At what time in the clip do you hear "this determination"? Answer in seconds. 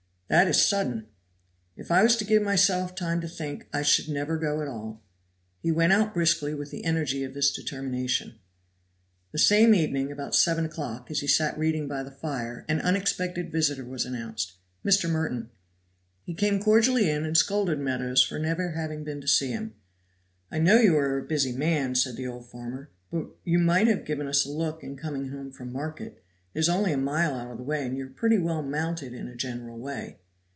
7.33-8.39